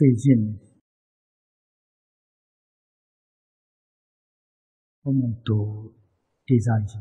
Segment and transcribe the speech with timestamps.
[0.00, 0.58] 最近
[5.02, 5.90] 我们读
[6.46, 6.98] 《地藏经》，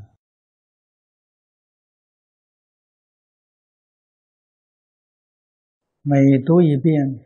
[6.01, 7.23] 每读一遍，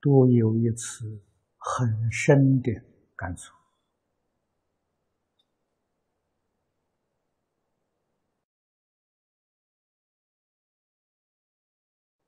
[0.00, 1.22] 都有一次
[1.58, 2.72] 很深的
[3.14, 3.63] 感触。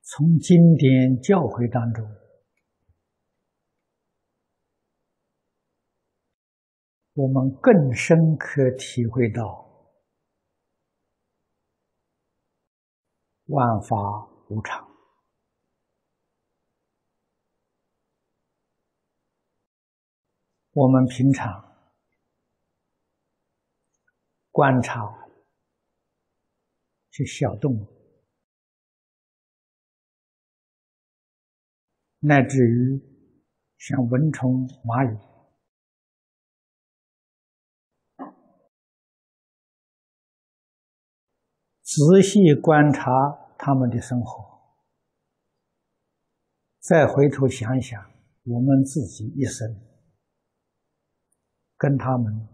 [0.09, 2.09] 从经典教诲当中，
[7.15, 9.67] 我们更深刻体会到
[13.47, 13.97] 万法
[14.49, 14.89] 无常。
[20.71, 21.51] 我们平常
[24.53, 25.03] 观察
[27.11, 27.96] 这小动物。
[32.29, 33.01] 乃至于
[33.79, 35.17] 像蚊虫、蚂蚁，
[41.83, 43.13] 仔细观察
[43.57, 44.61] 他们的生活，
[46.81, 48.11] 再回头想一想
[48.43, 49.81] 我们自己一生，
[51.77, 52.49] 跟他们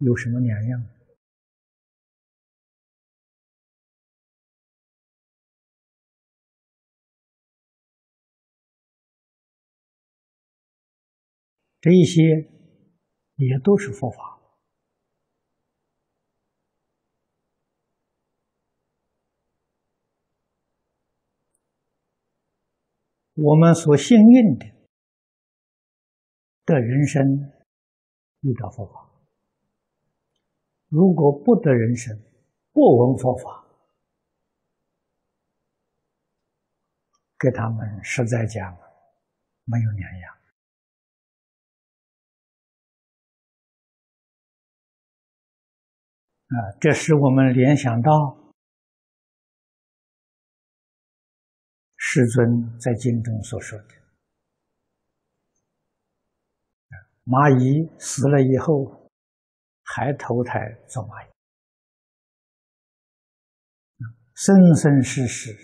[0.00, 0.86] 有什么两样？
[11.82, 12.22] 这一些
[13.34, 14.40] 也都是佛法。
[23.34, 24.66] 我们所幸运的
[26.66, 27.52] 的人生
[28.42, 29.10] 遇到佛法，
[30.86, 32.16] 如果不得人生，
[32.70, 33.66] 不闻佛法，
[37.36, 38.72] 跟他们实在讲
[39.64, 40.41] 没有两样。
[46.52, 48.10] 啊，这使我们联想到
[51.96, 53.94] 世尊在经中所说的：
[57.24, 59.08] 蚂蚁死了以后，
[59.82, 61.30] 还投胎做蚂蚁，
[64.34, 65.56] 生生世世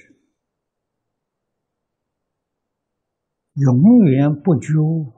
[3.57, 5.18] 永远不觉悟。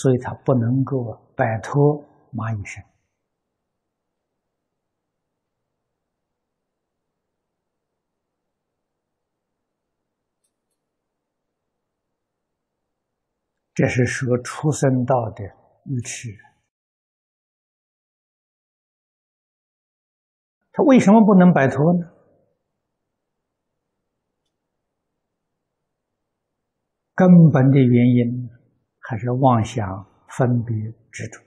[0.00, 2.80] 所以，他不能够摆脱蚂蚁身。
[13.74, 15.42] 这是说出生道的
[15.86, 16.28] 愚痴。
[20.70, 22.08] 他为什么不能摆脱呢？
[27.16, 28.47] 根本的原因。
[29.08, 30.76] 还是妄想分别
[31.10, 31.42] 执着。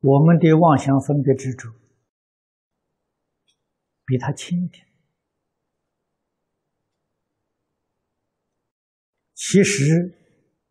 [0.00, 1.72] 我们的妄想分别执着
[4.04, 4.86] 比他轻一点，
[9.32, 10.14] 其实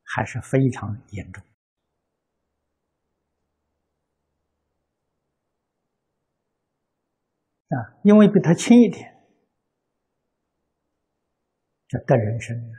[0.03, 1.43] 还是非常严重。
[7.69, 9.15] 啊，因为比他轻一点，
[11.87, 12.73] 叫得人生啊。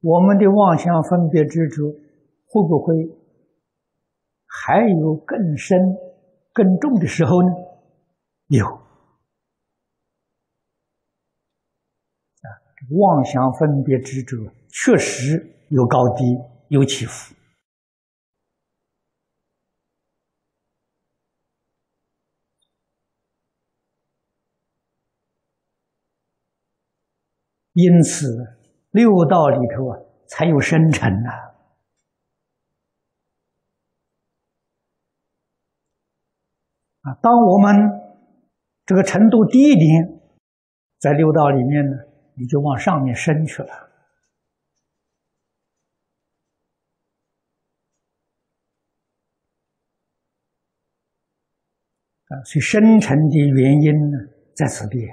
[0.00, 1.92] 我们的妄想分别执着，
[2.46, 2.94] 会不会
[4.46, 5.78] 还有更深、
[6.52, 7.48] 更重的时候呢？
[8.48, 8.82] 有啊，
[12.90, 14.36] 妄想分别执着
[14.68, 16.24] 确实有高低，
[16.68, 17.34] 有起伏。
[27.74, 28.56] 因此，
[28.92, 29.98] 六道里头啊，
[30.28, 31.30] 才有生成呐。
[37.02, 37.74] 啊，当我们
[38.86, 40.20] 这个程度低一点，
[41.00, 41.96] 在六道里面呢，
[42.36, 43.72] 你就往上面升去了。
[52.28, 54.16] 啊，所以生成的原因呢，
[54.54, 55.08] 在此地。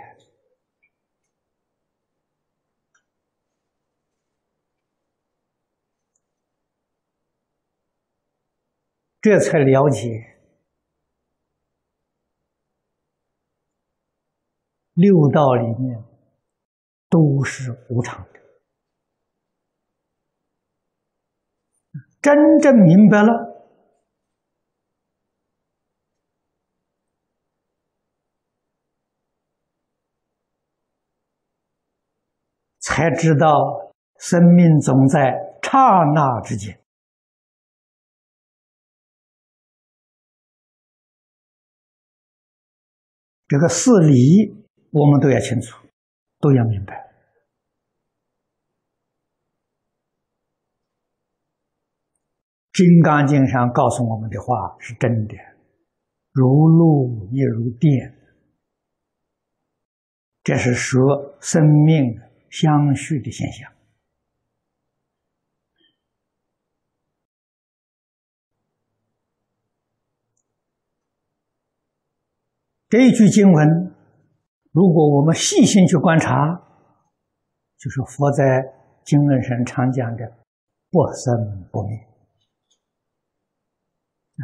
[9.21, 10.39] 这才了解
[14.94, 16.03] 六道里面
[17.07, 18.41] 都是无常的。
[22.19, 23.29] 真正明白了，
[32.79, 35.79] 才知道生命总在刹
[36.13, 36.81] 那之间。
[43.51, 44.48] 这个事理
[44.92, 45.86] 我们都要清楚，
[46.39, 46.95] 都要明白。
[52.71, 55.36] 《金刚经》上告诉我们的话是真的，
[56.31, 58.15] 如露亦如电，
[60.44, 63.69] 这是说生命相续的现象。
[72.91, 73.95] 这一句经文，
[74.73, 76.61] 如果我们细心去观察，
[77.77, 78.43] 就是佛在
[79.05, 80.25] 经论上常讲的
[80.91, 81.33] “不生
[81.71, 81.97] 不灭”。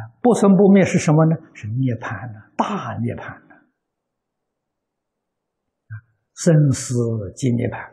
[0.22, 1.36] 不生不灭是什么呢？
[1.52, 3.54] 是涅槃呢，大涅槃呢。
[5.88, 5.92] 啊，
[6.34, 6.94] 生死
[7.36, 7.92] 即涅槃，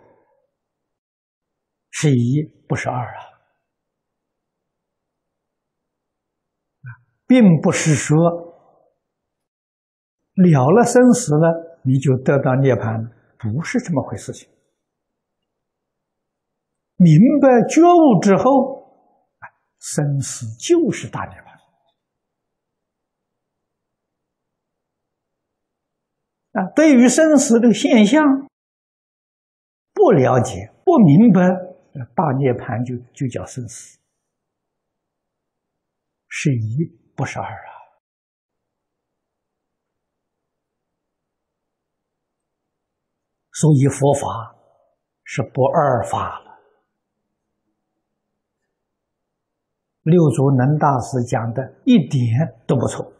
[1.89, 3.19] 是一不是二啊。
[6.79, 6.87] 啊，
[7.27, 8.44] 并不是说。
[10.35, 14.33] 了了生死了，你就得到涅槃，不是这么回事。
[14.33, 14.49] 情
[16.97, 19.33] 明白觉悟之后，
[19.79, 21.45] 生死就是大涅槃。
[26.59, 28.23] 啊，对于生死这个现象
[29.93, 31.41] 不了解、不明白，
[32.15, 33.99] 大涅槃就就叫生死，
[36.29, 36.77] 是一
[37.15, 37.74] 不是二啊。
[43.55, 44.53] 所以佛法
[45.23, 46.59] 是不二法了。
[50.01, 53.13] 六祖能大师讲的一点都不错，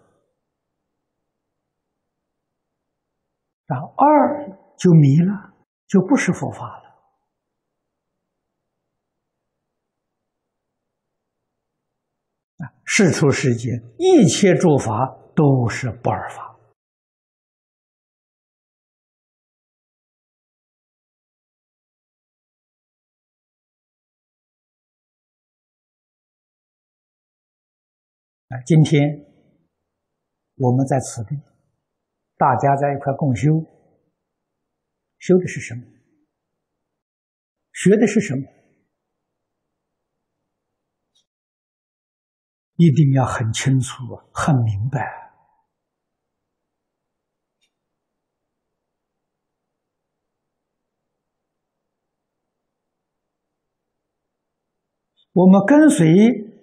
[3.65, 4.45] 然后二
[4.77, 5.53] 就迷了，
[5.87, 6.83] 就不是佛法了。
[12.57, 16.44] 啊，世出世间一切诸法都是不二法。
[28.63, 29.25] 今天
[30.55, 31.35] 我们在此地，
[32.37, 33.59] 大家在一块共修，
[35.17, 35.81] 修的是什么？
[37.73, 38.43] 学的是什么？
[42.75, 44.99] 一定要很清楚、很明白。
[55.33, 56.54] 我们跟随。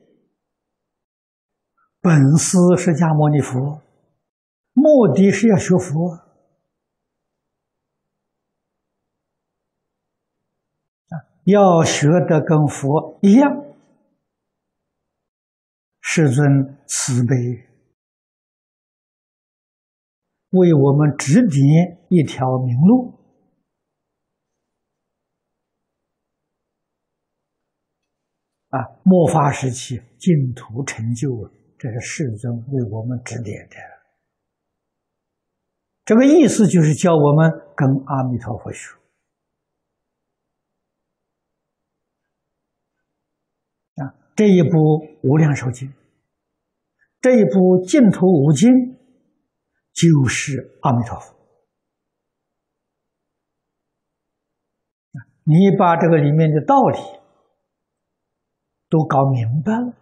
[2.02, 3.80] 本师释迦牟尼佛，
[4.72, 6.18] 目的是要学佛，
[11.44, 13.64] 要学的跟佛一样。
[16.00, 17.36] 世尊慈悲，
[20.50, 23.14] 为我们指点一条明路
[28.70, 28.98] 啊！
[29.04, 31.61] 末法时期净土成就啊！
[31.82, 33.74] 这是世尊为我们指点的，
[36.04, 38.94] 这个意思就是教我们跟阿弥陀佛学
[43.96, 44.14] 啊。
[44.36, 44.68] 这一部
[45.24, 45.88] 《无量寿经》，
[47.20, 48.70] 这一部《净土五经》，
[49.92, 51.34] 就是阿弥陀佛
[55.42, 57.00] 你把这个里面的道理
[58.88, 59.96] 都搞明白了。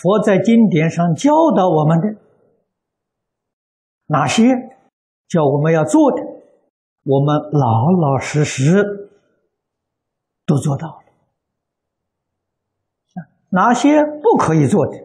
[0.00, 2.16] 佛在经典上教导我们的
[4.06, 4.44] 哪些，
[5.28, 6.22] 叫我们要做的，
[7.04, 9.10] 我们老老实实
[10.46, 11.04] 都做到了；
[13.50, 14.96] 哪些不可以做的，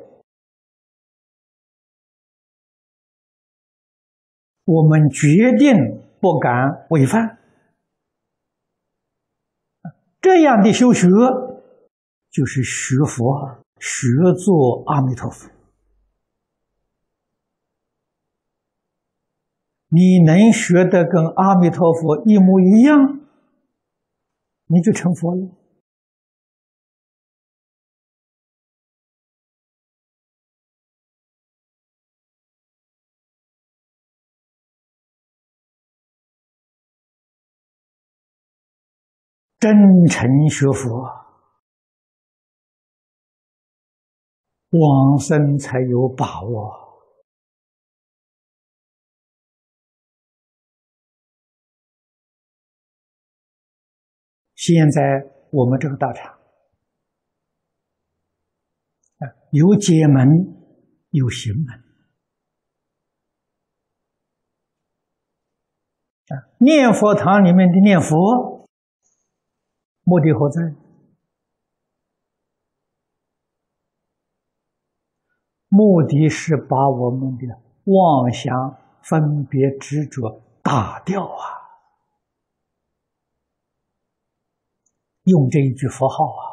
[4.64, 5.75] 我们决定
[6.22, 7.38] 不敢违反。
[10.22, 11.10] 这样的修学，
[12.32, 13.34] 就是学佛。
[13.34, 15.48] 啊学做阿弥陀佛。
[19.89, 23.20] 你能学的跟阿弥陀佛一模一样，
[24.65, 25.51] 你就成佛了。
[39.60, 39.72] 真
[40.10, 41.25] 诚学佛。
[44.79, 46.86] 往生才有把握。
[54.55, 55.01] 现在
[55.51, 56.34] 我们这个道场
[59.20, 60.27] 啊，有解门，
[61.12, 61.75] 有行门
[66.29, 66.50] 啊。
[66.58, 68.67] 念佛堂里面的念佛，
[70.03, 70.85] 目的何在？
[75.75, 77.46] 目的是把我们的
[77.84, 81.44] 妄想、分别、执着打掉啊。
[85.24, 86.44] 用这一句佛号啊，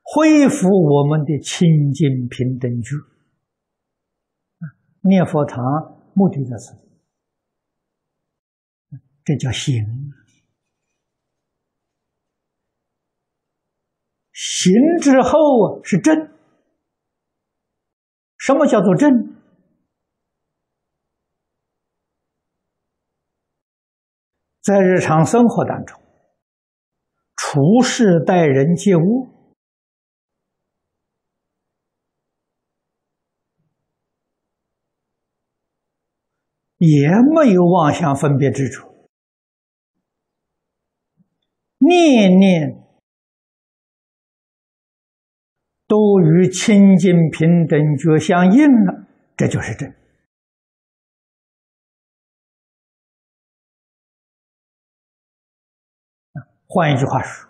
[0.00, 2.96] 恢复我们的清净平等觉。
[5.02, 5.62] 念佛堂
[6.14, 6.74] 目的在此，
[9.22, 9.84] 这叫行。
[14.32, 16.34] 行之后是正。
[18.46, 19.34] 什么叫做正？
[24.62, 26.00] 在日常生活当中。
[27.34, 29.52] 处事待人接物，
[36.76, 39.10] 也没有妄想分别之处，
[41.78, 42.85] 念念
[45.86, 49.94] 都与清净平等觉相应了，这就是真。
[56.68, 57.48] 换一句话说，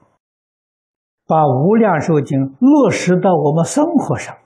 [1.24, 4.36] 把《无量寿经》落实到我们生活上，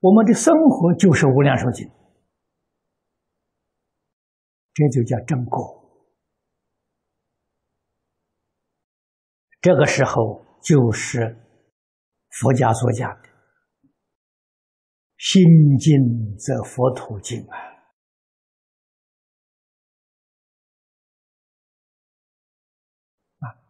[0.00, 1.86] 我们的生活就是《无量寿经》，
[4.74, 5.76] 这就叫正果。
[9.60, 11.36] 这个时候就是
[12.40, 13.28] 佛家所讲的
[15.18, 15.42] “心
[15.78, 17.56] 静则佛土静”啊。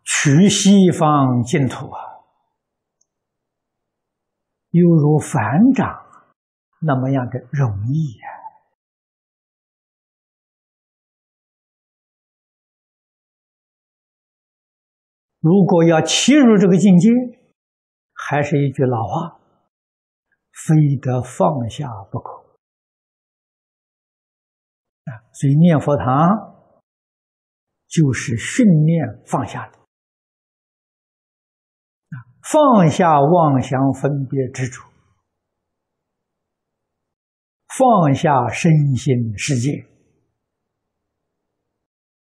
[0.04, 2.00] 取西方净土啊，
[4.70, 6.04] 犹如反掌
[6.80, 8.28] 那么样的容易呀！
[15.40, 17.10] 如果要切入这个境界，
[18.28, 19.40] 还是一句老话：
[20.52, 22.30] 非得放下不可
[25.04, 25.16] 啊！
[25.32, 26.04] 所以念佛堂
[27.86, 29.78] 就是训练放下的。
[32.42, 34.86] 放下妄想分别之处，
[37.78, 39.86] 放下身心世界，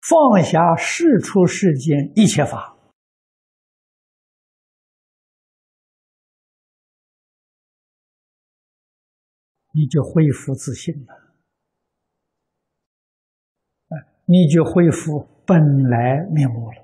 [0.01, 2.76] 放下世出世间一切法，
[9.79, 11.13] 你就恢复自信了，
[14.25, 16.83] 你就恢复本来面目了。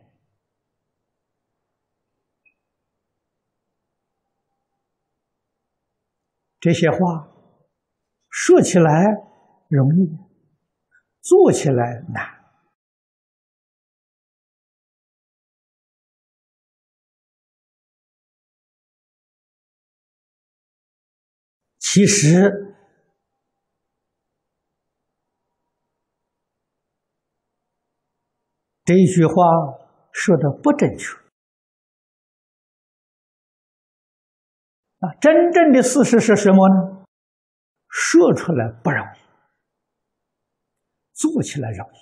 [6.59, 7.27] 这些话
[8.29, 9.05] 说起来
[9.69, 10.15] 容易，
[11.19, 12.43] 做起来难。
[21.79, 22.72] 其实
[28.85, 29.33] 这一句话
[30.11, 31.15] 说的不正确。
[34.99, 37.05] 啊，真正的事实是什么呢？
[37.89, 39.19] 说出来不容易，
[41.13, 41.97] 做起来容易。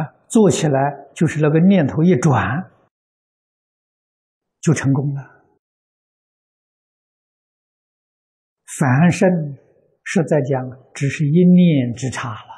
[0.00, 2.70] 啊，做起来就是那个念头一转，
[4.60, 5.35] 就成功了。
[8.78, 9.28] 凡圣
[10.04, 12.52] 实在讲，只是一念之差了。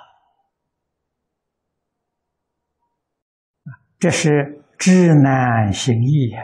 [4.01, 6.43] 这是知难行易呀，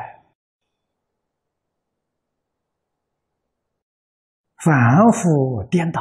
[4.62, 6.00] 反复颠倒，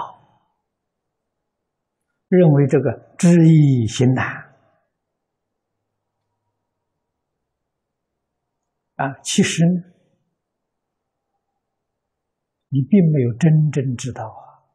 [2.28, 4.56] 认为这个知易行难
[8.96, 9.93] 啊，其实呢，
[12.74, 14.66] 你并没有真正知道啊，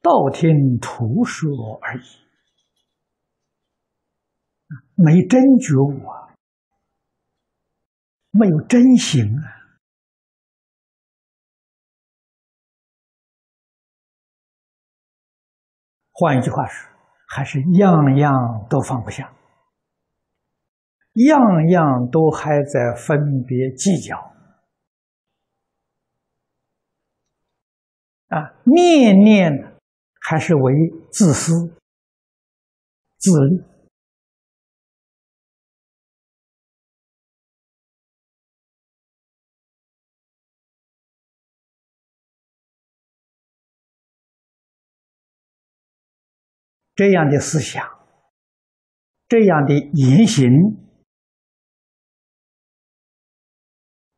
[0.00, 2.02] 道听途说而已。
[4.94, 6.32] 没真觉悟啊，
[8.30, 9.42] 没有真行啊。
[16.12, 16.88] 换一句话说，
[17.26, 19.34] 还是样样都放不下，
[21.14, 24.35] 样样都还在分别计较
[28.28, 29.78] 啊，念念
[30.20, 30.72] 还是为
[31.12, 31.76] 自私
[33.18, 33.62] 自利。
[46.96, 47.86] 这样的思想，
[49.28, 50.50] 这样的言行，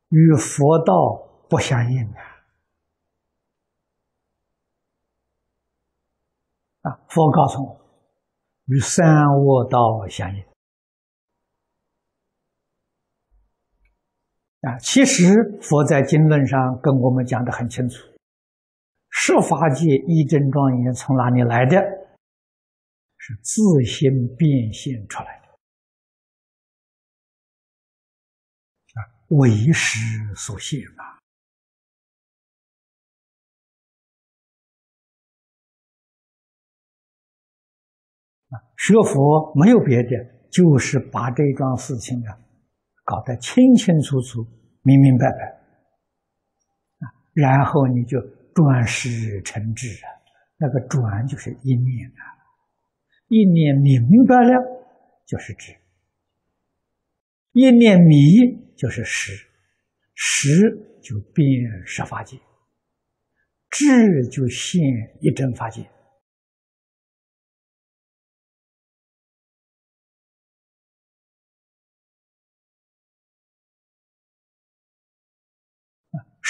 [0.07, 2.28] 与佛道不相应啊！
[6.89, 7.79] 啊，佛告诉我，
[8.65, 10.43] 与三恶道相应。
[14.61, 18.07] 啊，其实佛在经论上跟我们讲的很清楚：，
[19.09, 21.77] 十法界一真庄严从哪里来的？
[23.21, 25.47] 是自心变现出来的
[28.99, 29.99] 啊，为识
[30.35, 31.03] 所现嘛。
[31.03, 31.18] 啊，
[38.79, 40.09] 学佛没有别的，
[40.49, 42.31] 就是把这桩事情啊
[43.03, 44.41] 搞得清清楚楚、
[44.83, 45.45] 明明白白
[46.99, 48.17] 啊，然后你就
[48.55, 50.07] 转识成智啊，
[50.57, 52.23] 那个转就是一念啊。
[53.27, 54.53] 一念明白了
[55.27, 55.75] 就是知，
[57.51, 58.15] 一念迷
[58.77, 59.33] 就是识，
[60.15, 60.49] 识
[61.03, 61.45] 就变
[61.85, 62.37] 十法界，
[63.69, 64.81] 智就现
[65.19, 65.85] 一真法界。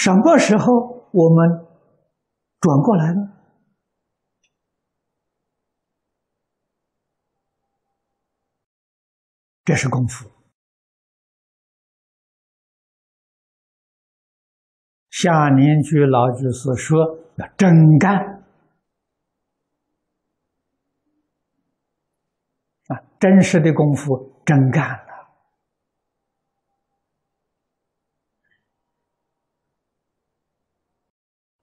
[0.02, 1.66] 什么时候我们
[2.58, 3.20] 转过来呢？
[9.62, 10.30] 这是功夫。
[15.10, 18.42] 下年居老居士说要真干
[22.86, 25.06] 啊，真实的功夫真干，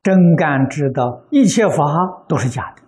[0.08, 1.84] 真干知道一切法
[2.30, 2.82] 都是假的。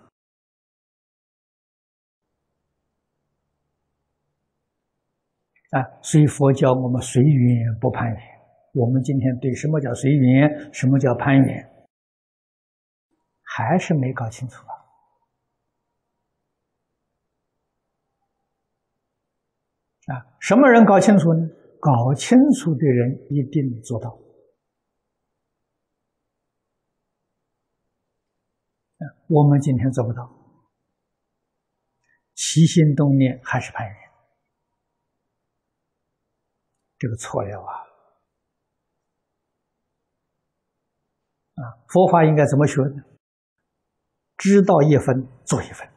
[5.78, 8.18] 啊，所以佛教我们随缘不攀缘。
[8.74, 11.70] 我们今天对什么叫随缘，什么叫攀缘，
[13.44, 14.72] 还是没搞清楚啊！
[20.16, 21.50] 啊，什么人搞清楚呢？
[21.82, 24.18] 搞清楚的人一定做到。
[29.00, 30.28] 啊，我们今天做不到，
[32.34, 33.96] 起心动念还是攀缘。
[36.98, 37.72] 这个错了啊！
[41.54, 43.04] 啊，佛法应该怎么学呢？
[44.36, 45.88] 知道一分做一分，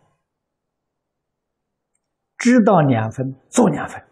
[2.37, 4.07] 知道两分做两分，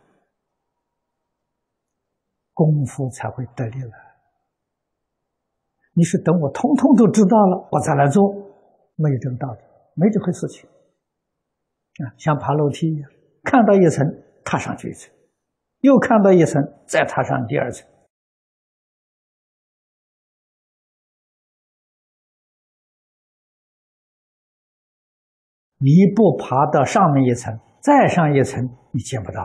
[2.55, 3.93] 功夫才会得力了。
[5.93, 8.50] 你是等我通通都知道了，我再来做，
[9.01, 9.61] 没有这个道理，
[9.95, 10.69] 没这回事情。
[12.05, 13.11] 啊，像爬楼梯一样，
[13.43, 14.07] 看到一层，
[14.45, 15.11] 踏上去一层。
[15.81, 17.89] 又看到一层，再踏上第二层。
[25.79, 29.41] 你不爬到上面一层，再上一层，你见不到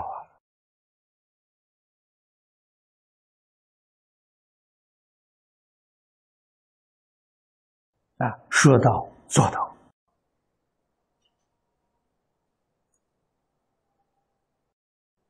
[8.19, 8.27] 啊！
[8.27, 9.75] 啊，说到做到。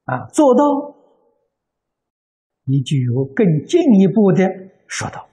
[0.05, 0.63] 啊，做到，
[2.65, 4.47] 你就有更进一步的
[4.87, 5.27] 说道。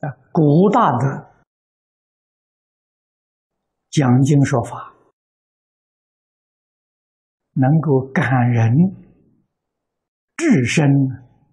[0.00, 1.26] 啊，古大德
[3.88, 4.94] 讲经说法，
[7.54, 9.07] 能够感人
[10.38, 10.88] 至深，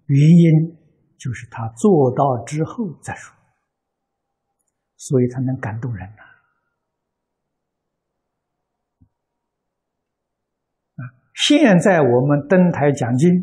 [0.06, 0.78] 原因
[1.18, 3.36] 就是他做到之后再说。
[4.98, 6.22] 所以才能感动人呐！
[10.94, 11.00] 啊，
[11.34, 13.42] 现在我们登台讲经，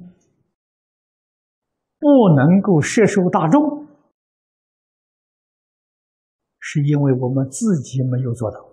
[1.99, 3.87] 不能够摄受大众，
[6.59, 8.72] 是因为我们自己没有做到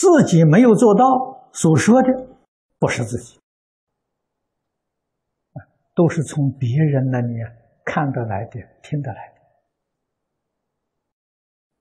[0.00, 2.08] 自己没有做到，所说的
[2.78, 3.38] 不是自己，
[5.94, 7.34] 都是从别人那里
[7.84, 9.40] 看得来的、听得来的。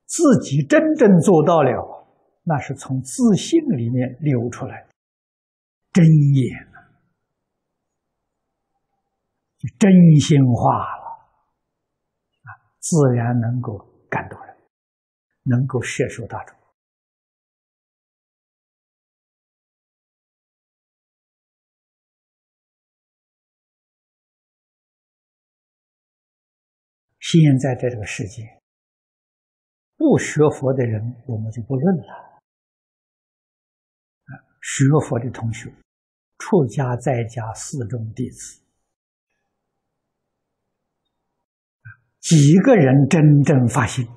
[0.05, 2.05] 自己真正做到了，
[2.43, 4.89] 那是从自信里面流出来的
[5.93, 6.91] 真言啊，
[9.79, 11.05] 真心话了
[12.43, 13.77] 啊，自然能够
[14.10, 14.58] 感动人，
[15.43, 16.59] 能够摄受大众。
[27.32, 28.60] 现在在这个世界。
[29.96, 32.42] 不学佛的人，我们就不论了。
[34.62, 35.72] 学佛的同学，
[36.39, 38.63] 出家在家四众弟子，
[42.20, 44.08] 几个人真正发心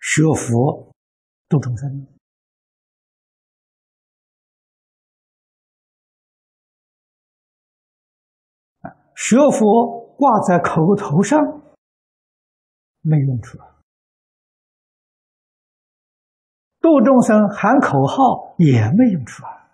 [0.00, 0.94] 学佛
[1.48, 2.06] 度众生？
[9.24, 11.38] 学佛挂在口头上
[13.02, 13.56] 没用处，
[16.80, 19.70] 度众生喊口号也没用处啊！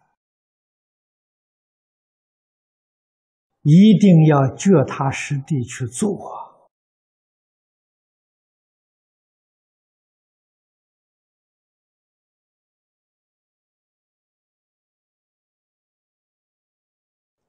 [3.63, 6.69] 一定要脚踏实地去做啊！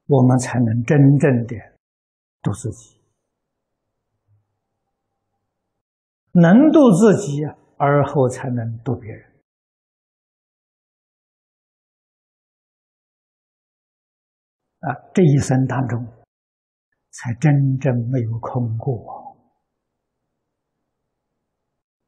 [0.06, 1.79] 我们才能真正的。
[2.42, 3.00] 度自己，
[6.32, 7.44] 能度自己，
[7.76, 9.30] 而后才能度别人。
[14.80, 16.06] 啊，这一生当中，
[17.10, 19.36] 才真正没有空过。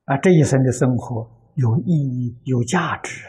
[0.04, 3.28] 啊，这一生的生活有意义、有价值。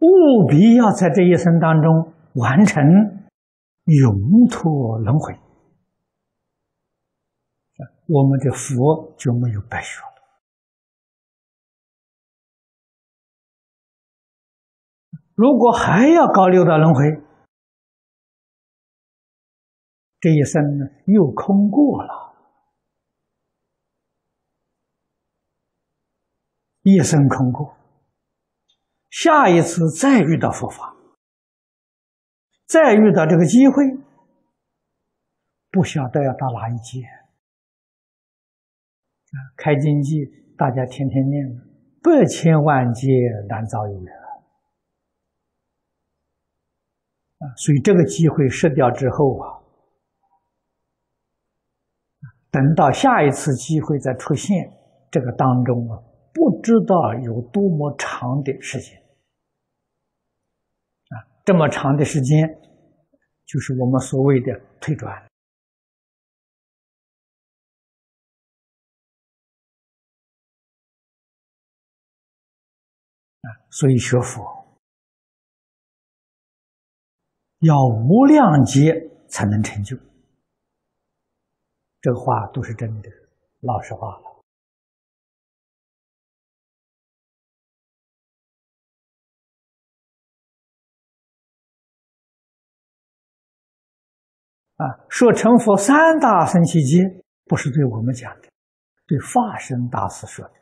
[0.00, 2.84] 务必要在这一生当中完成
[3.84, 5.34] 永脱轮回，
[8.06, 10.06] 我们的佛就没有白学了。
[15.34, 17.22] 如果还要搞六道轮回，
[20.20, 22.34] 这一生呢又空过了，
[26.82, 27.74] 一生空过。
[29.10, 30.94] 下一次再遇到佛法，
[32.66, 33.84] 再遇到这个机会，
[35.70, 37.02] 不晓得要到哪一劫。
[39.30, 40.24] 啊，开经记
[40.56, 41.46] 大家天天念，
[42.02, 43.08] 百千万劫
[43.48, 44.14] 难遭有缘。
[47.38, 49.60] 啊，所以这个机会失掉之后啊，
[52.50, 54.72] 等到下一次机会再出现，
[55.10, 56.07] 这个当中啊。
[56.38, 58.96] 不知道有多么长的时间
[61.08, 61.26] 啊！
[61.44, 62.48] 这么长的时间，
[63.44, 65.26] 就是我们所谓的退转啊。
[73.70, 74.40] 所以学佛
[77.58, 79.96] 要无量劫才能成就，
[82.00, 83.10] 这个话都是真的，
[83.60, 84.27] 老实话了。
[94.78, 97.02] 啊，说成佛三大圣奇劫，
[97.46, 98.48] 不是对我们讲的，
[99.06, 100.54] 对法身大师说的。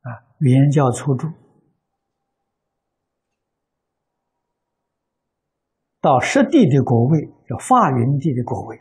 [0.00, 1.28] 啊，原教初住
[6.00, 8.80] 到实地的果位，叫法云地的果位，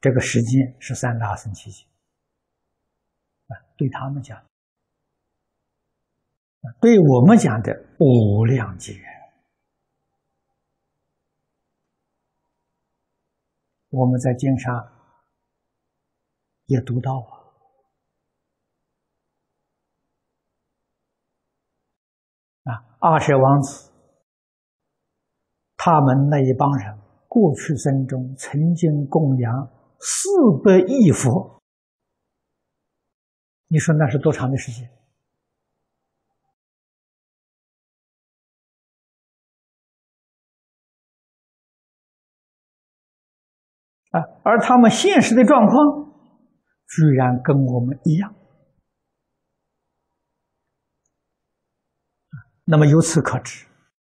[0.00, 1.84] 这个时间是三大圣奇劫。
[3.48, 4.40] 啊，对他们讲，
[6.80, 8.94] 对我们讲的无量劫。
[13.98, 14.72] 我们在经上
[16.66, 17.12] 也读到
[22.62, 23.90] 啊，啊，二舍王子
[25.76, 30.28] 他们那一帮人，过去生中曾经供养四
[30.62, 31.60] 百亿佛，
[33.66, 34.88] 你说那是多长的时间？
[44.10, 45.76] 啊，而他们现实的状况，
[46.88, 48.34] 居然跟我们一样。
[52.64, 53.66] 那么由此可知，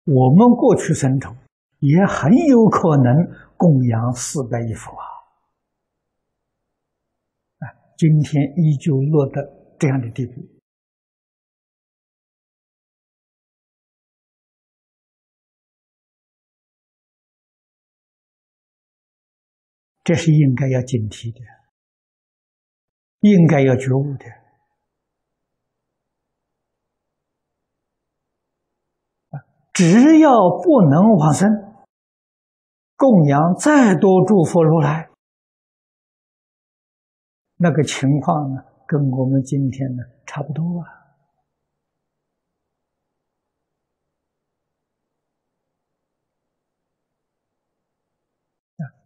[0.05, 1.37] 我们过去生中
[1.81, 3.13] 也很有可能
[3.57, 5.07] 供养四百亿佛啊！
[7.59, 7.65] 啊，
[7.97, 9.43] 今天依旧落得
[9.79, 10.41] 这样的地步，
[20.05, 21.41] 这是应该要警惕的，
[23.21, 24.27] 应该要觉悟的。
[29.73, 30.31] 只要
[30.63, 31.51] 不能往生，
[32.97, 35.11] 供养再多诸佛如来，
[37.57, 41.04] 那个情况呢，跟我们今天呢差不多啊。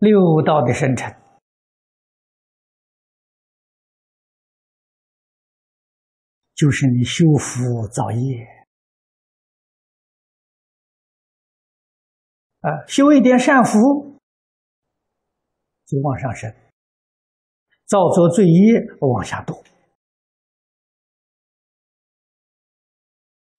[0.01, 1.13] 六道的生成，
[6.55, 8.47] 就是你修福造业。
[12.61, 14.21] 啊，修一点善福，
[15.87, 16.51] 就往上升；
[17.87, 19.65] 造作罪业，往下堕。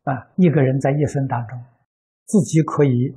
[0.03, 1.61] 啊，一个人在一生当中，
[2.25, 3.15] 自己可以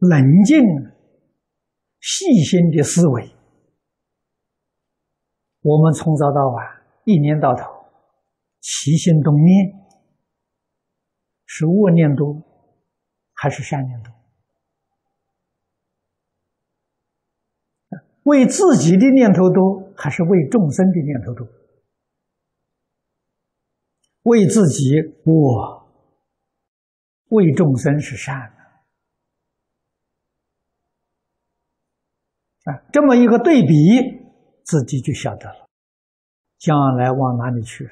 [0.00, 0.58] 冷静、
[2.00, 3.30] 细心的思维。
[5.60, 6.66] 我们从早到晚，
[7.04, 7.64] 一年到头，
[8.60, 9.78] 起心动念。
[11.44, 12.42] 是恶念多，
[13.34, 14.10] 还是善念多？
[18.22, 21.46] 为自己的念头多，还是为众生的念头多？
[24.22, 25.86] 为自己，我；
[27.28, 28.60] 为众生是善的。
[32.64, 33.72] 啊，这么一个对比，
[34.64, 35.68] 自己就晓得了，
[36.58, 37.90] 将来往哪里去？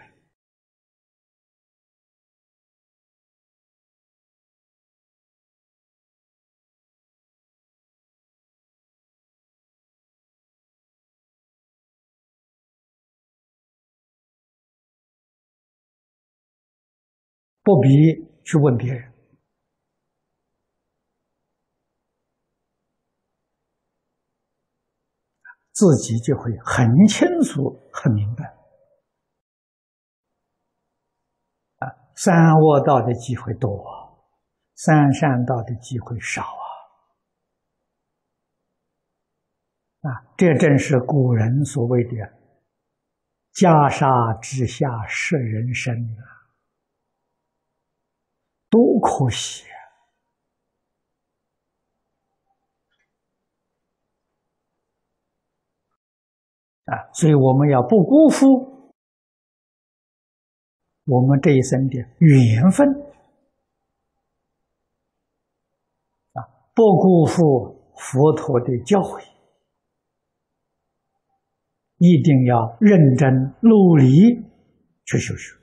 [17.62, 17.88] 不必
[18.44, 19.12] 去问别人，
[25.78, 28.44] 自己就会很清楚、很明白。
[31.76, 31.86] 啊，
[32.16, 33.70] 三恶道的机会多，
[34.74, 36.42] 三善道的机会少
[40.02, 40.10] 啊！
[40.10, 42.10] 啊，这正是古人所谓的
[43.54, 46.50] “袈裟之下是人生”啊。
[48.68, 49.77] 多可惜啊！
[56.88, 58.92] 啊所以我们要不辜负
[61.05, 62.88] 我们这一生的缘分
[66.33, 69.22] 啊，不辜负佛陀的教诲，
[71.96, 74.44] 一定要认真努力
[75.05, 75.57] 去修学。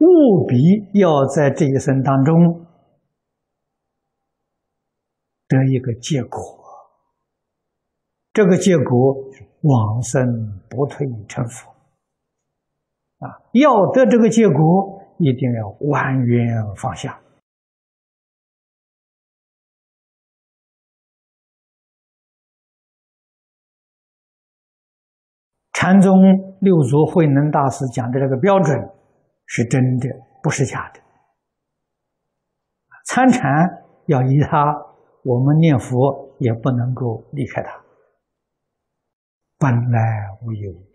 [0.00, 0.56] 务必
[0.98, 2.66] 要在这一生当中
[5.46, 6.57] 得一个结果，
[8.38, 9.16] 这个结果
[9.62, 10.24] 往生
[10.70, 11.68] 不退成佛
[13.18, 13.34] 啊！
[13.50, 16.46] 要得这个结果，一定要完圆
[16.76, 17.18] 放下。
[25.72, 26.22] 禅宗
[26.60, 28.88] 六祖慧能大师讲的这个标准。
[29.46, 30.08] 是真的，
[30.40, 31.00] 不是假的。
[33.06, 33.42] 参禅
[34.06, 34.72] 要依他，
[35.24, 37.87] 我们念佛也不能够离开他。
[39.58, 40.86] 本来无一物，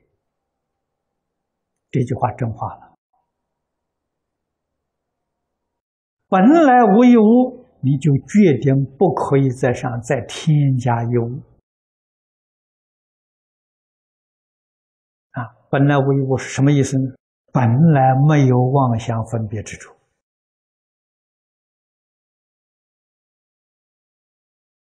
[1.91, 2.95] 这句话真话了。
[6.29, 11.43] 本来无一物，你就决定不可以在上再添加一物。
[15.31, 17.13] 啊，本来无一物是什么意思呢？
[17.51, 19.93] 本来没有妄想分别之处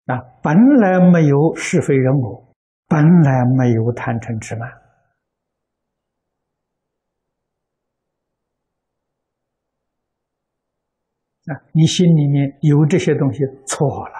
[0.07, 2.50] 啊，本来没有是非人我，
[2.91, 4.69] 本来没有贪嗔痴慢
[11.47, 14.15] 啊，你心里面有这些东西错了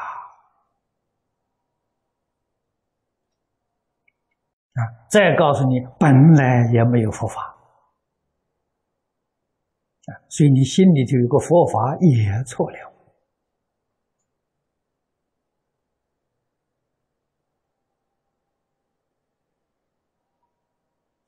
[4.75, 4.81] 啊！
[5.11, 7.43] 再告诉你，本来也没有佛法。
[10.07, 12.90] 啊所以你心里就有个佛法也错了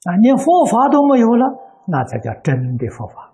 [0.05, 0.17] 啊！
[0.17, 1.47] 连佛法都没有了，
[1.87, 3.33] 那才叫真的佛法。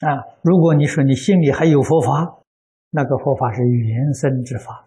[0.00, 2.42] 啊，如果你说你心里还有佛法，
[2.90, 4.86] 那个佛法是原生之法。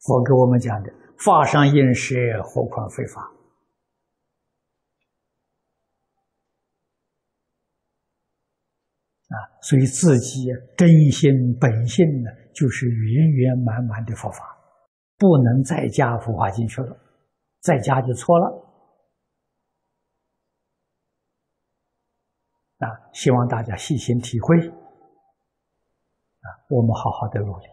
[0.00, 3.22] 佛给我们讲的“法上应舍，何况非法”。
[9.28, 14.56] 啊，所以自己真心本性呢，就是圆圆满满的佛法，
[15.18, 16.96] 不能再加佛法进去了，
[17.60, 18.46] 再加就错了。
[22.78, 24.56] 啊，希望大家细心体会。
[24.58, 27.66] 啊，我们好好的努力。